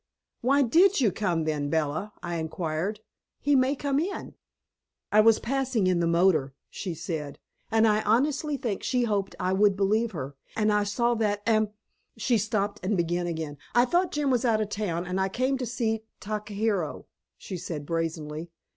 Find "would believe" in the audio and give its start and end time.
9.53-10.11